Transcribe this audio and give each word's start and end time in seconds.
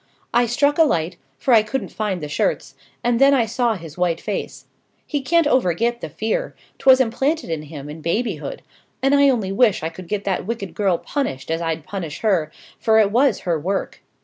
I 0.33 0.47
struck 0.47 0.79
a 0.79 0.83
light, 0.83 1.17
for 1.37 1.53
I 1.53 1.61
couldn't 1.61 1.91
find 1.91 2.21
the 2.23 2.27
shirts, 2.27 2.73
and 3.03 3.21
then 3.21 3.35
I 3.35 3.45
saw 3.45 3.75
his 3.75 3.99
white 3.99 4.19
face. 4.19 4.65
He 5.05 5.21
can't 5.21 5.45
overget 5.45 6.01
the 6.01 6.09
fear: 6.09 6.55
'twas 6.79 6.99
implanted 6.99 7.51
in 7.51 7.61
him 7.61 7.87
in 7.87 8.01
babyhood: 8.01 8.63
and 9.03 9.13
I 9.13 9.29
only 9.29 9.51
wish 9.51 9.83
I 9.83 9.89
could 9.89 10.07
get 10.07 10.23
that 10.23 10.47
wicked 10.47 10.73
girl 10.73 10.97
punished 10.97 11.51
as 11.51 11.61
I'd 11.61 11.83
punish 11.83 12.21
her, 12.21 12.51
for 12.79 12.97
it 12.97 13.11
was 13.11 13.41
her 13.41 13.59
work. 13.59 14.01